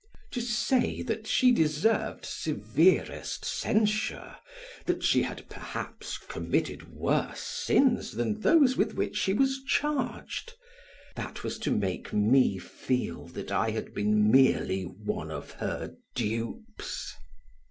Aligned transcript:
To 0.31 0.41
say 0.41 1.03
that 1.03 1.27
she 1.27 1.51
deserved 1.51 2.25
severest 2.25 3.45
censure, 3.45 4.35
that 4.87 5.03
she 5.03 5.21
had 5.21 5.47
perhaps 5.47 6.17
committed 6.17 6.91
worse 6.91 7.41
sins 7.43 8.13
than 8.13 8.39
those 8.39 8.75
with 8.75 8.95
which 8.95 9.15
she 9.15 9.33
was 9.33 9.61
charged, 9.63 10.53
that 11.15 11.43
was 11.43 11.59
to 11.59 11.69
make 11.69 12.11
me 12.11 12.57
feel 12.57 13.27
that 13.27 13.51
I 13.51 13.69
had 13.69 13.93
been 13.93 14.31
merely 14.31 14.85
one 14.85 15.29
of 15.29 15.51
her 15.51 15.93
dupes. 16.15 17.13